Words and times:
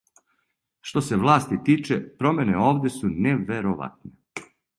Што 0.91 1.03
се 1.09 1.19
власти 1.23 1.59
тиче, 1.67 1.99
промене 2.23 2.57
овде 2.71 2.93
су 2.95 3.13
невероватне. 3.27 4.17